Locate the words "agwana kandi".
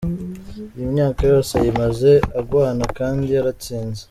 2.39-3.23